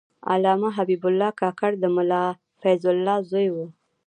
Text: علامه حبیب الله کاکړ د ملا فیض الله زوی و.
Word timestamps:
علامه 0.31 0.69
حبیب 0.77 1.03
الله 1.09 1.31
کاکړ 1.39 1.71
د 1.79 1.83
ملا 1.95 2.23
فیض 2.61 2.83
الله 2.93 3.17
زوی 3.29 3.47
و. 3.51 3.55